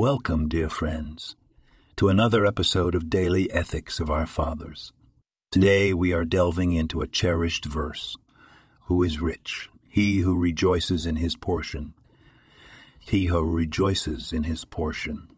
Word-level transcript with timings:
Welcome, 0.00 0.48
dear 0.48 0.70
friends, 0.70 1.36
to 1.96 2.08
another 2.08 2.46
episode 2.46 2.94
of 2.94 3.10
Daily 3.10 3.52
Ethics 3.52 4.00
of 4.00 4.08
Our 4.08 4.24
Fathers. 4.24 4.94
Today 5.52 5.92
we 5.92 6.14
are 6.14 6.24
delving 6.24 6.72
into 6.72 7.02
a 7.02 7.06
cherished 7.06 7.66
verse 7.66 8.16
Who 8.84 9.02
is 9.02 9.20
rich? 9.20 9.68
He 9.90 10.20
who 10.20 10.38
rejoices 10.38 11.04
in 11.04 11.16
his 11.16 11.36
portion. 11.36 11.92
He 12.98 13.26
who 13.26 13.44
rejoices 13.44 14.32
in 14.32 14.44
his 14.44 14.64
portion. 14.64 15.28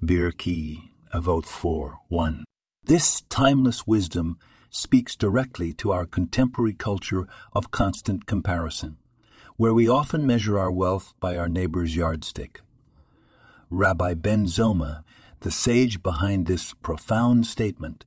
Pirkei, 0.00 0.90
Avot 1.12 1.44
4 1.44 1.98
1. 2.06 2.44
This 2.84 3.22
timeless 3.22 3.88
wisdom 3.88 4.38
speaks 4.70 5.16
directly 5.16 5.72
to 5.72 5.90
our 5.90 6.06
contemporary 6.06 6.74
culture 6.74 7.26
of 7.52 7.72
constant 7.72 8.26
comparison, 8.26 8.98
where 9.56 9.74
we 9.74 9.88
often 9.88 10.24
measure 10.24 10.60
our 10.60 10.70
wealth 10.70 11.12
by 11.18 11.36
our 11.36 11.48
neighbor's 11.48 11.96
yardstick. 11.96 12.60
Rabbi 13.74 14.12
Ben 14.12 14.44
Zoma, 14.44 15.02
the 15.40 15.50
sage 15.50 16.02
behind 16.02 16.44
this 16.44 16.74
profound 16.74 17.46
statement, 17.46 18.04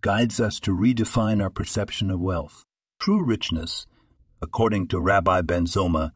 guides 0.00 0.40
us 0.40 0.58
to 0.58 0.76
redefine 0.76 1.40
our 1.40 1.50
perception 1.50 2.10
of 2.10 2.18
wealth. 2.18 2.64
True 2.98 3.24
richness, 3.24 3.86
according 4.42 4.88
to 4.88 4.98
Rabbi 4.98 5.42
Ben 5.42 5.66
Zoma, 5.66 6.10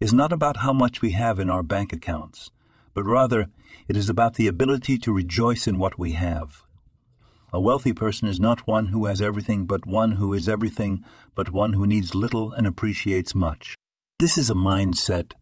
is 0.00 0.14
not 0.14 0.32
about 0.32 0.56
how 0.58 0.72
much 0.72 1.02
we 1.02 1.10
have 1.10 1.38
in 1.38 1.50
our 1.50 1.62
bank 1.62 1.92
accounts, 1.92 2.50
but 2.94 3.04
rather 3.04 3.48
it 3.88 3.96
is 3.96 4.08
about 4.08 4.36
the 4.36 4.46
ability 4.46 4.96
to 4.96 5.12
rejoice 5.12 5.66
in 5.66 5.78
what 5.78 5.98
we 5.98 6.12
have. 6.12 6.62
A 7.52 7.60
wealthy 7.60 7.92
person 7.92 8.26
is 8.26 8.40
not 8.40 8.66
one 8.66 8.86
who 8.86 9.04
has 9.04 9.20
everything, 9.20 9.66
but 9.66 9.84
one 9.84 10.12
who 10.12 10.32
is 10.32 10.48
everything, 10.48 11.04
but 11.34 11.50
one 11.52 11.74
who 11.74 11.86
needs 11.86 12.14
little 12.14 12.52
and 12.52 12.66
appreciates 12.66 13.34
much. 13.34 13.74
This 14.18 14.38
is 14.38 14.48
a 14.48 14.54
mindset, 14.54 15.32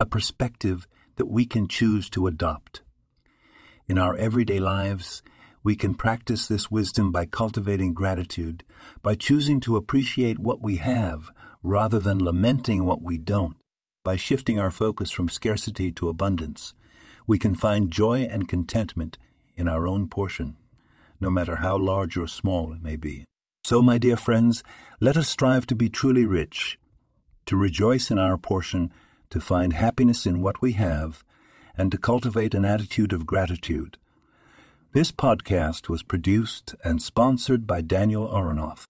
a 0.00 0.06
perspective 0.06 0.86
that 1.16 1.26
we 1.26 1.44
can 1.44 1.66
choose 1.68 2.08
to 2.10 2.26
adopt. 2.26 2.82
In 3.88 3.98
our 3.98 4.16
everyday 4.16 4.60
lives, 4.60 5.22
we 5.62 5.74
can 5.74 5.94
practice 5.94 6.46
this 6.46 6.70
wisdom 6.70 7.10
by 7.10 7.26
cultivating 7.26 7.92
gratitude, 7.92 8.62
by 9.02 9.14
choosing 9.14 9.58
to 9.60 9.76
appreciate 9.76 10.38
what 10.38 10.62
we 10.62 10.76
have 10.76 11.30
rather 11.62 11.98
than 11.98 12.22
lamenting 12.22 12.84
what 12.84 13.02
we 13.02 13.18
don't. 13.18 13.56
By 14.04 14.14
shifting 14.14 14.60
our 14.60 14.70
focus 14.70 15.10
from 15.10 15.28
scarcity 15.28 15.90
to 15.92 16.08
abundance, 16.08 16.74
we 17.26 17.38
can 17.38 17.56
find 17.56 17.90
joy 17.90 18.20
and 18.30 18.46
contentment 18.46 19.18
in 19.56 19.66
our 19.66 19.88
own 19.88 20.06
portion, 20.06 20.56
no 21.20 21.30
matter 21.30 21.56
how 21.56 21.76
large 21.76 22.16
or 22.16 22.28
small 22.28 22.72
it 22.72 22.82
may 22.82 22.94
be. 22.94 23.24
So, 23.64 23.82
my 23.82 23.98
dear 23.98 24.16
friends, 24.16 24.62
let 25.00 25.16
us 25.16 25.28
strive 25.28 25.66
to 25.66 25.74
be 25.74 25.88
truly 25.88 26.24
rich, 26.24 26.78
to 27.46 27.56
rejoice 27.56 28.12
in 28.12 28.18
our 28.18 28.38
portion 28.38 28.92
to 29.30 29.40
find 29.40 29.72
happiness 29.72 30.26
in 30.26 30.40
what 30.40 30.62
we 30.62 30.72
have, 30.72 31.24
and 31.76 31.92
to 31.92 31.98
cultivate 31.98 32.54
an 32.54 32.64
attitude 32.64 33.12
of 33.12 33.26
gratitude. 33.26 33.98
This 34.92 35.12
podcast 35.12 35.88
was 35.88 36.02
produced 36.02 36.74
and 36.82 37.02
sponsored 37.02 37.66
by 37.66 37.82
Daniel 37.82 38.28
Aronoff. 38.28 38.84